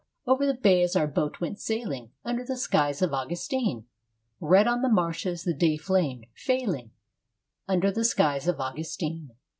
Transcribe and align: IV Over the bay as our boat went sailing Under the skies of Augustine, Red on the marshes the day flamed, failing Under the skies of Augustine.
IV 0.25 0.31
Over 0.31 0.45
the 0.47 0.55
bay 0.55 0.81
as 0.81 0.95
our 0.95 1.05
boat 1.05 1.39
went 1.39 1.59
sailing 1.59 2.09
Under 2.25 2.43
the 2.43 2.57
skies 2.57 3.03
of 3.03 3.13
Augustine, 3.13 3.85
Red 4.39 4.65
on 4.65 4.81
the 4.81 4.89
marshes 4.89 5.43
the 5.43 5.53
day 5.53 5.77
flamed, 5.77 6.25
failing 6.33 6.89
Under 7.67 7.91
the 7.91 8.03
skies 8.03 8.47
of 8.47 8.59
Augustine. 8.59 9.35